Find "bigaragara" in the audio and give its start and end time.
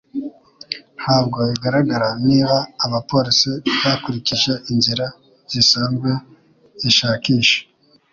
1.49-2.09